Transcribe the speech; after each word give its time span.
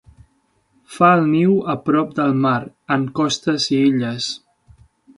Fa 0.93 1.09
el 1.17 1.21
niu 1.33 1.53
a 1.75 1.77
prop 1.91 2.17
del 2.23 2.35
mar, 2.49 2.57
en 2.99 3.07
costes 3.23 3.71
i 3.73 3.81
illes. 3.95 4.35